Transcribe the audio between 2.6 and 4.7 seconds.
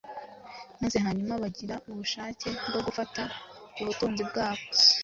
bwo gufata ku butunzi bwabo